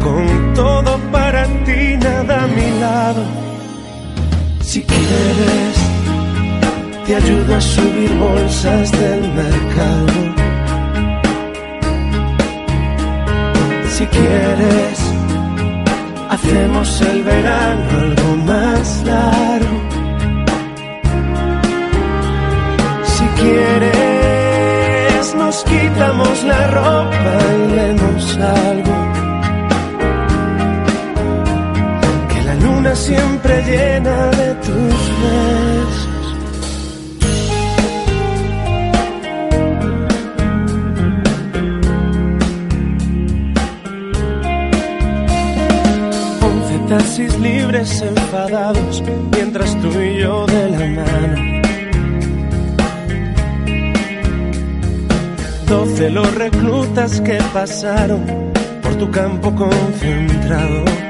[0.01, 3.23] Con todo para ti, nada a mi lado.
[4.61, 5.77] Si quieres,
[7.07, 10.13] te ayudo a subir bolsas del mercado.
[13.89, 14.99] Si quieres,
[16.29, 19.77] hacemos el verano algo más largo.
[23.05, 29.06] Si quieres, nos quitamos la ropa y leemos algo.
[32.97, 36.25] Siempre llena de tus besos.
[46.43, 51.57] Once taxis libres enfadados mientras tú y yo de la mano.
[55.69, 58.25] Doce los reclutas que pasaron
[58.83, 61.06] por tu campo concentrado.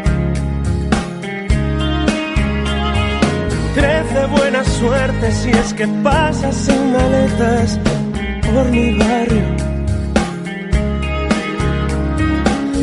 [4.27, 7.79] Buena suerte si es que pasas sin maletas
[8.53, 9.47] por mi barrio.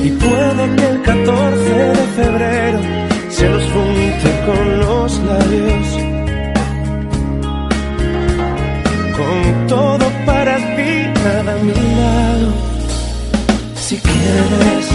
[0.04, 2.80] Y puede que el 14 de febrero
[3.30, 5.88] se los junte con los labios.
[9.18, 10.92] Con todo para ti,
[11.24, 12.54] nada a mi lado.
[13.76, 14.88] Si quieres,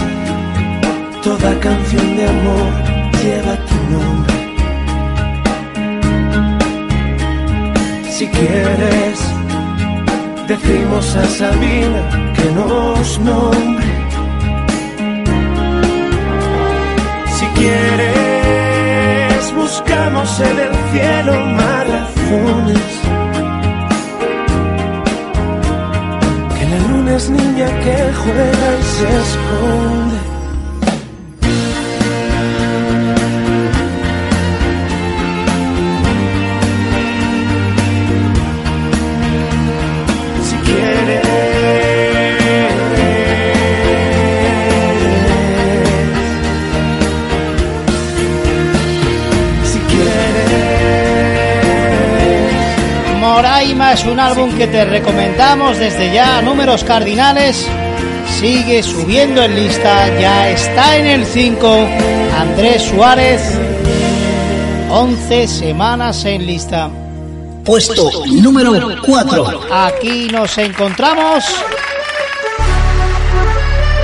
[1.23, 2.71] toda canción de amor
[3.21, 4.28] lleva tu nombre.
[8.19, 9.17] Si quieres,
[10.45, 13.87] decimos a Sabina que nos nombre.
[17.37, 17.95] Si quieres,
[19.55, 22.89] buscamos en el cielo más razones.
[26.57, 30.18] Que la luna es niña que juega y se esconde.
[53.81, 57.65] Es un álbum que te recomendamos desde ya, números cardinales.
[58.39, 61.87] Sigue subiendo en lista, ya está en el 5.
[62.37, 63.41] Andrés Suárez.
[64.91, 66.89] 11 semanas en lista.
[67.65, 69.61] Puesto número 4.
[69.71, 71.45] Aquí nos encontramos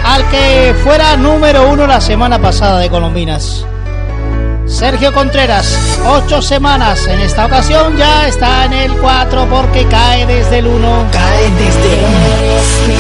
[0.04, 3.66] al que fuera número uno la semana pasada de Colombinas.
[4.68, 7.08] Sergio Contreras, ocho semanas.
[7.08, 11.08] En esta ocasión ya está en el 4 porque cae desde el 1.
[11.12, 11.92] Cae desde
[12.88, 12.96] mi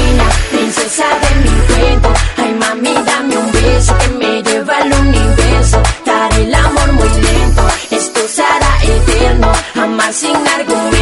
[0.00, 2.12] niña, princesa de mi cuento.
[2.36, 5.82] Ay, mami, dame un beso que me lleva al universo.
[6.04, 9.52] Daré el amor muy lento, esto será eterno.
[9.74, 10.97] Amar sin argumento,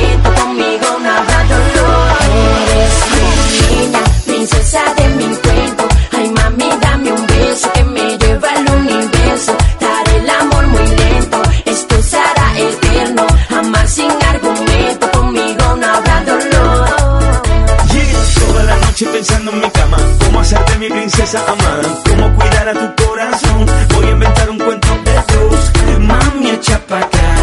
[19.26, 23.66] pensando en mi cama, cómo hacerte mi princesa amada, cómo cuidar a tu corazón.
[23.94, 27.34] Voy a inventar un cuento de dos, mami echa pa' acá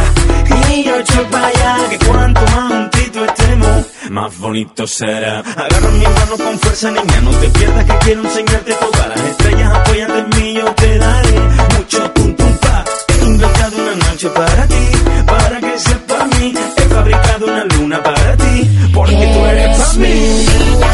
[0.71, 5.39] y yo echo pa' allá, que cuanto más juntito estemos, más bonito será.
[5.39, 9.73] Agarra mi mano con fuerza, niña, no te pierdas que quiero enseñarte todas las estrellas,
[9.73, 11.39] apóyate en mí, yo te daré
[11.77, 12.13] mucho.
[13.09, 14.88] He inventado una noche para ti,
[15.25, 20.92] para que sepa mí, he fabricado una luna para ti, porque tú eres para mí.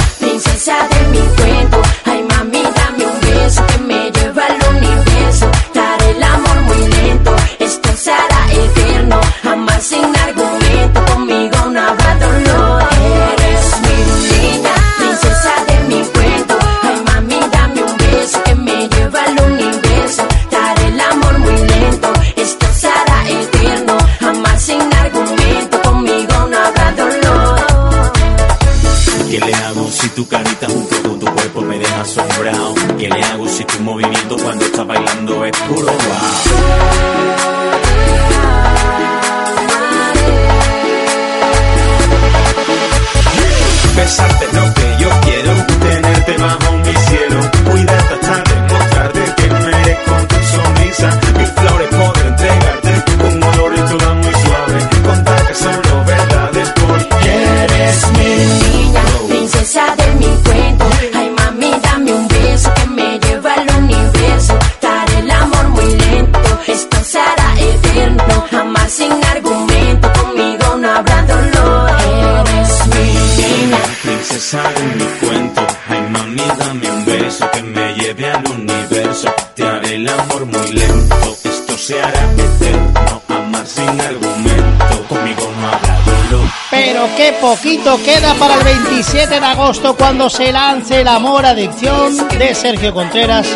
[87.41, 92.93] Poquito queda para el 27 de agosto cuando se lance el amor adicción de Sergio
[92.93, 93.47] Contreras.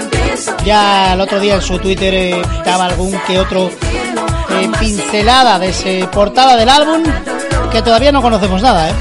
[0.66, 5.70] Ya el otro día en su Twitter eh, daba algún que otro eh, pincelada de
[5.70, 7.04] ese portada del álbum
[7.72, 8.94] que todavía no conocemos nada, ¿eh?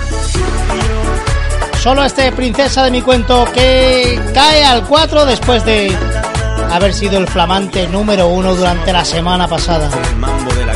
[1.80, 5.97] Solo este Princesa de mi cuento que cae al 4 después de
[6.70, 9.91] haber sido el flamante número uno durante la semana pasada.
[10.11, 10.74] El mambo de la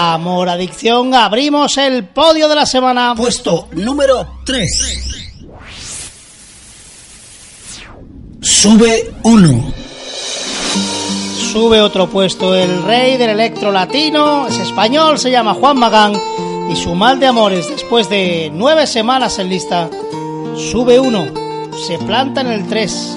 [0.00, 3.14] Amor Adicción, abrimos el podio de la semana.
[3.16, 5.24] Puesto número 3.
[8.40, 9.74] Sube 1.
[11.52, 16.12] Sube otro puesto, el rey del electro latino, es español, se llama Juan Magán
[16.70, 19.90] y su mal de amores después de nueve semanas en lista,
[20.70, 21.26] sube uno,
[21.88, 23.16] se planta en el 3.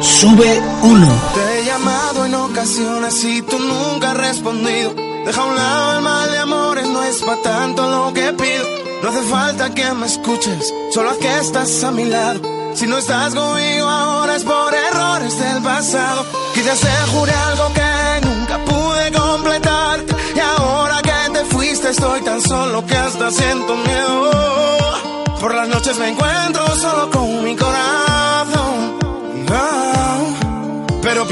[0.00, 1.08] Sube 1.
[1.34, 5.05] Te he llamado en ocasiones y tú nunca has respondido.
[5.26, 8.64] Deja a un lado el mal de amores, no es pa' tanto lo que pido.
[9.02, 12.40] No hace falta que me escuches, solo a que estás a mi lado.
[12.74, 16.24] Si no estás conmigo ahora es por errores del pasado.
[16.54, 20.14] Quizás te juré algo que nunca pude completarte.
[20.36, 24.30] Y ahora que te fuiste estoy tan solo que hasta siento miedo.
[25.40, 27.25] Por las noches me encuentro solo con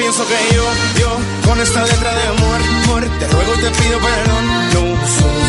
[0.04, 0.64] pienso que yo,
[1.00, 4.44] yo, con esta letra de amor, amor, te ruego y te pido perdón.
[4.74, 5.43] No soy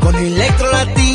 [0.00, 1.11] con electro latino,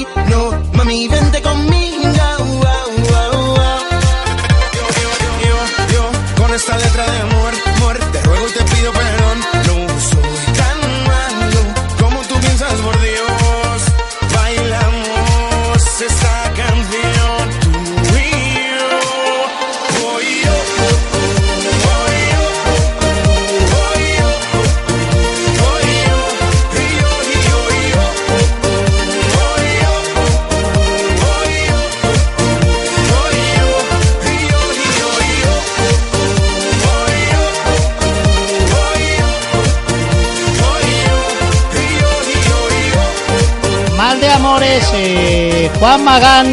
[45.88, 46.48] Juan Magán.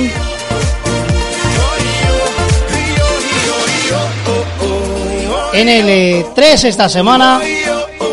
[5.53, 7.41] En el 3 esta semana,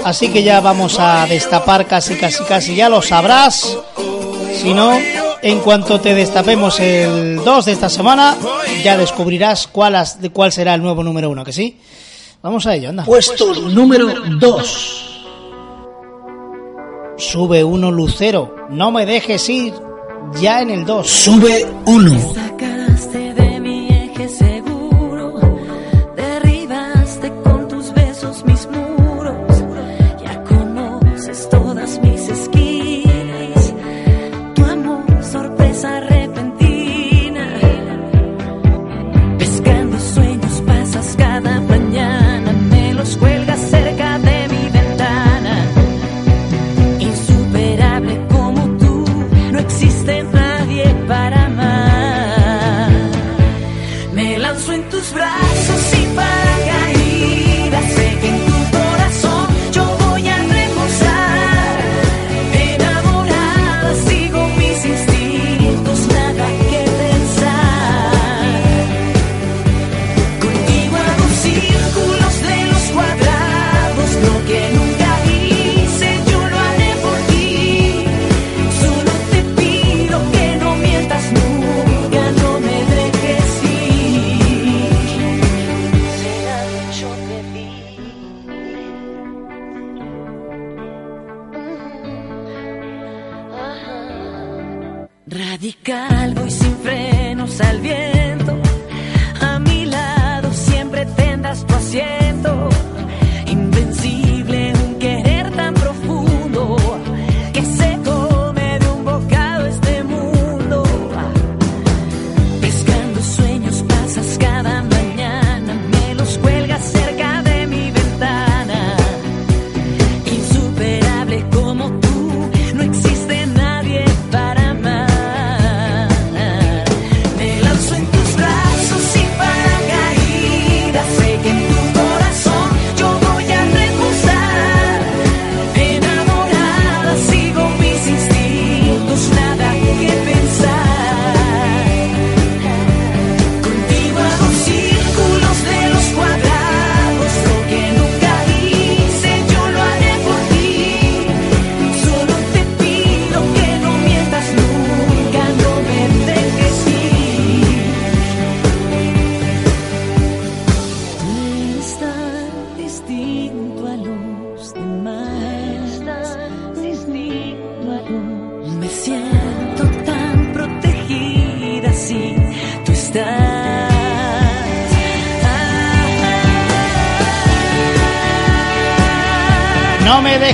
[0.04, 3.78] así que ya vamos a destapar casi, casi, casi, ya lo sabrás.
[4.54, 5.00] Si no,
[5.42, 8.38] en cuanto te destapemos el 2 de esta semana,
[8.84, 11.80] ya descubrirás cuál, has- de cuál será el nuevo número 1, que sí.
[12.44, 13.06] Vamos a ello, anda.
[13.06, 14.08] Puesto número
[14.40, 15.08] 2.
[17.18, 19.74] Sube uno Lucero, no me dejes ir,
[20.40, 21.08] ya en el 2.
[21.08, 22.34] Sube 1.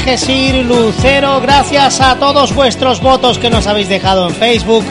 [0.07, 1.41] No me dejes ir, Lucero.
[1.41, 4.85] Gracias a todos vuestros votos que nos habéis dejado en Facebook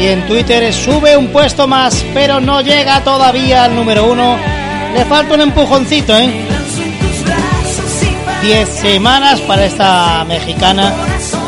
[0.00, 0.72] y en Twitter.
[0.72, 4.38] Sube un puesto más, pero no llega todavía al número uno.
[4.94, 6.32] Le falta un empujoncito, ¿eh?
[8.40, 10.90] Diez semanas para esta mexicana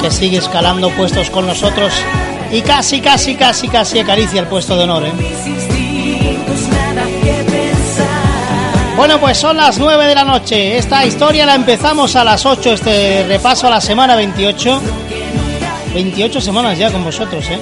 [0.03, 1.95] que sigue escalando puestos con nosotros
[2.51, 5.82] y casi, casi, casi, casi acaricia el puesto de honor, ¿eh?
[8.97, 10.77] Bueno, pues son las 9 de la noche.
[10.77, 14.81] Esta historia la empezamos a las 8, este repaso a la semana 28.
[15.95, 17.59] 28 semanas ya con vosotros, ¿eh?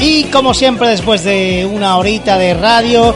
[0.00, 3.14] Y como siempre, después de una horita de radio,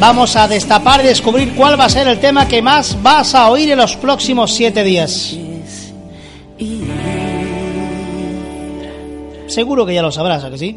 [0.00, 3.50] vamos a destapar y descubrir cuál va a ser el tema que más vas a
[3.50, 5.36] oír en los próximos 7 días.
[9.46, 10.76] Seguro que ya lo sabrás, ¿a que sí?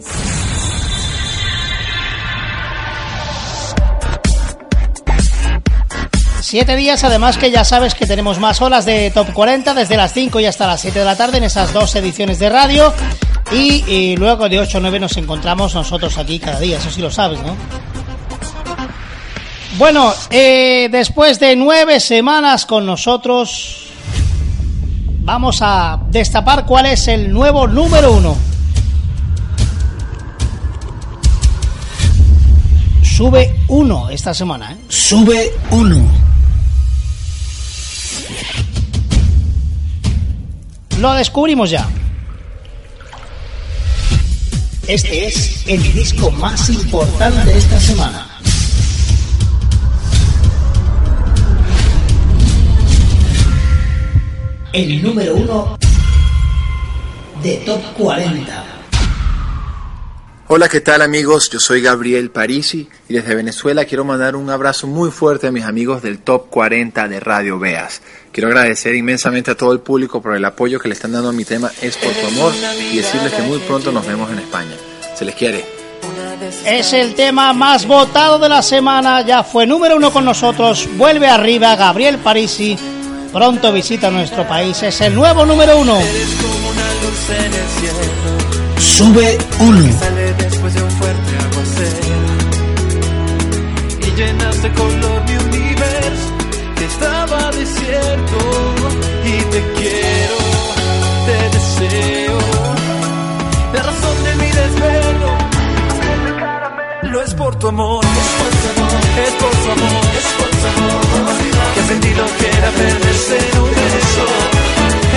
[6.51, 10.11] Siete días, además que ya sabes que tenemos más horas de Top 40 desde las
[10.11, 12.93] 5 y hasta las 7 de la tarde en esas dos ediciones de radio.
[13.53, 17.09] Y, luego de 8 a 9 nos encontramos nosotros aquí cada día, eso sí lo
[17.09, 17.55] sabes, ¿no?
[19.77, 23.87] Bueno, eh, después de nueve semanas con nosotros,
[25.21, 28.35] vamos a destapar cuál es el nuevo número uno.
[33.03, 34.77] Sube uno esta semana, ¿eh?
[34.89, 36.30] Sube uno.
[41.01, 41.89] Lo descubrimos ya.
[44.85, 48.29] Este es el disco más importante de esta semana.
[54.73, 55.77] El número uno
[57.41, 58.80] de Top 40.
[60.53, 61.49] Hola, ¿qué tal amigos?
[61.49, 65.63] Yo soy Gabriel Parisi y desde Venezuela quiero mandar un abrazo muy fuerte a mis
[65.63, 68.01] amigos del Top 40 de Radio Veas.
[68.33, 71.31] Quiero agradecer inmensamente a todo el público por el apoyo que le están dando a
[71.31, 72.51] mi tema Es por tu amor
[72.91, 74.75] y decirles que muy pronto nos vemos en España.
[75.15, 75.63] Se les quiere.
[76.65, 81.29] Es el tema más votado de la semana, ya fue número uno con nosotros, vuelve
[81.29, 82.77] arriba Gabriel Parisi,
[83.31, 85.97] pronto visita nuestro país, es el nuevo número uno.
[89.01, 89.99] Sube uno.
[89.99, 92.21] Sale después de un fuerte aguacero
[93.99, 96.29] y color mi universo
[96.85, 98.37] estaba desierto
[99.25, 100.37] y te quiero,
[101.25, 102.37] te deseo.
[103.73, 105.31] La razón de mi desvelo
[107.11, 110.49] lo es por tu amor, es por tu amor, es por tu amor, es por
[110.59, 111.01] tu amor.
[111.73, 114.25] Que aprendí lo que era perderse en un beso.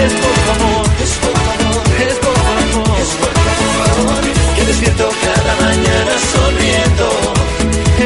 [0.05, 2.24] Es por tu amor, es por tu amor, es por
[4.75, 7.09] despierto cada mañana sonriendo.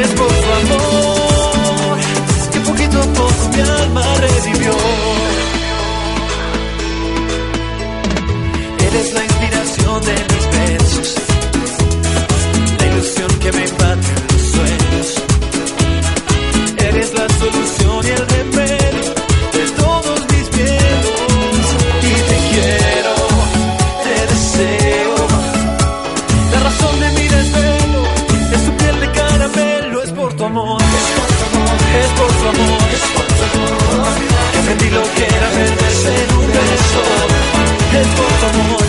[0.03, 1.99] Es por tu amor,
[2.53, 4.73] que poquito a poco mi alma revivió.
[8.87, 11.18] Eres la inspiración de mis besos
[34.99, 37.03] Que aprendí lo que era perderse en un beso.
[37.92, 38.88] Es por tu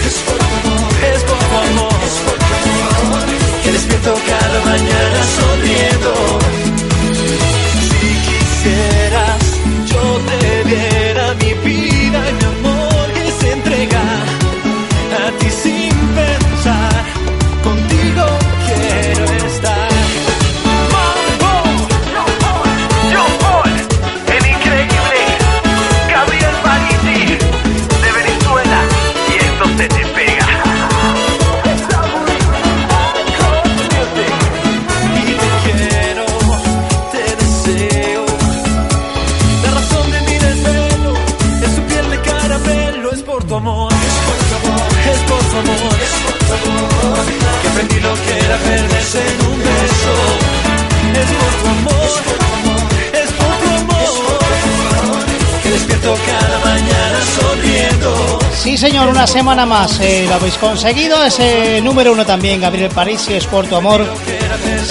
[59.50, 61.26] semana más eh, lo habéis conseguido.
[61.26, 64.06] Ese número uno también, Gabriel Parisi, es por tu amor.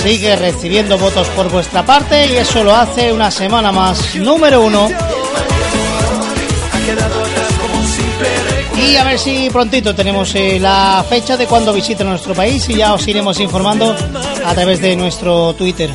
[0.03, 4.17] Sigue recibiendo votos por vuestra parte y eso lo hace una semana más.
[4.17, 4.89] Número uno.
[8.85, 12.75] Y a ver si prontito tenemos eh, la fecha de cuando visite nuestro país y
[12.75, 13.95] ya os iremos informando
[14.45, 15.89] a través de nuestro Twitter.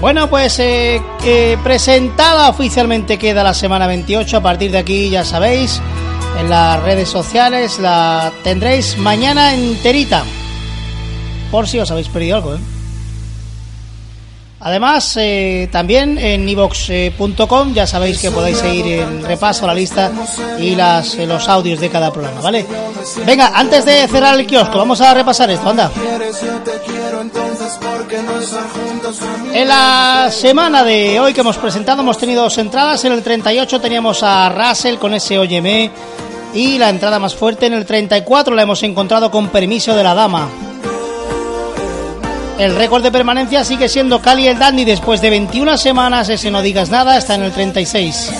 [0.00, 4.38] Bueno, pues eh, eh, presentada oficialmente queda la semana 28.
[4.38, 5.80] A partir de aquí, ya sabéis,
[6.38, 10.24] en las redes sociales la tendréis mañana enterita.
[11.50, 12.79] Por si os habéis perdido algo, ¿eh?
[14.62, 20.12] Además, eh, también en ivox.com ya sabéis que podéis seguir el repaso, la lista
[20.58, 22.66] y las, eh, los audios de cada programa, ¿vale?
[23.24, 25.90] Venga, antes de cerrar el kiosco, vamos a repasar esto, anda.
[29.54, 33.02] En la semana de hoy que hemos presentado hemos tenido dos entradas.
[33.04, 35.90] En el 38 teníamos a Russell con ese Óyeme.
[36.52, 40.14] Y la entrada más fuerte en el 34 la hemos encontrado con permiso de la
[40.14, 40.48] dama.
[42.60, 46.28] El récord de permanencia sigue siendo Cali el Dandy después de 21 semanas.
[46.28, 48.32] Ese no digas nada, está en el 36.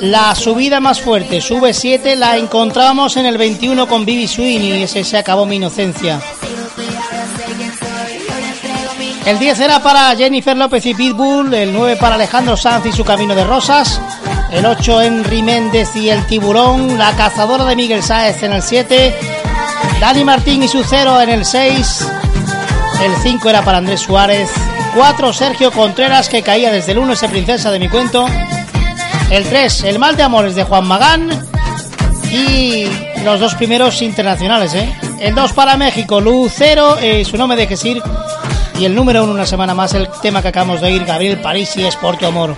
[0.00, 4.82] La subida más fuerte, sube 7, la encontramos en el 21 con Bibi Swing y
[4.84, 6.18] ese se acabó mi inocencia.
[9.26, 13.04] El 10 era para Jennifer López y Pitbull, el 9 para Alejandro Sanz y su
[13.04, 14.00] Camino de Rosas,
[14.50, 19.33] el 8 Henry Méndez y el Tiburón, La Cazadora de Miguel Sáez en el 7,
[20.00, 22.08] Dani Martín y su 0 en el 6,
[23.02, 24.50] el 5 era para Andrés Suárez,
[24.94, 28.26] 4 Sergio Contreras que caía desde el 1 ese princesa de mi cuento,
[29.30, 31.30] el 3 El mal de amores de Juan Magán.
[32.30, 32.86] Y
[33.24, 34.92] los dos primeros internacionales, ¿eh?
[35.20, 38.02] El 2 para México, Lucero, eh, su nombre de Gesir
[38.78, 41.84] y el número 1 una semana más, el tema que acabamos de oír, Gabriel Parisi,
[41.84, 42.56] es por amor.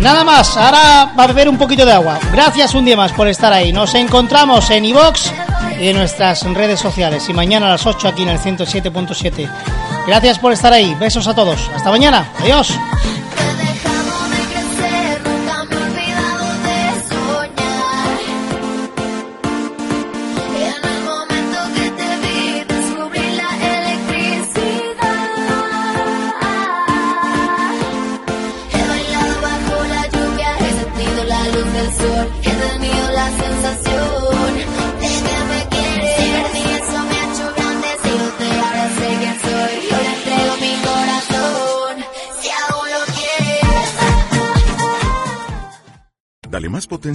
[0.00, 2.18] Nada más, ahora va a beber un poquito de agua.
[2.32, 3.70] Gracias un día más por estar ahí.
[3.70, 5.30] Nos encontramos en iVox
[5.78, 7.28] y en nuestras redes sociales.
[7.28, 9.48] Y mañana a las 8 aquí en el 107.7.
[10.06, 10.94] Gracias por estar ahí.
[10.94, 11.70] Besos a todos.
[11.74, 12.30] Hasta mañana.
[12.40, 12.72] Adiós.